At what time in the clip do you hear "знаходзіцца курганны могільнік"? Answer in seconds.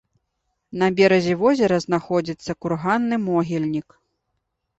1.85-3.89